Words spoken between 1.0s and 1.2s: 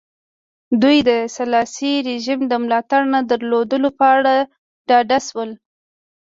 د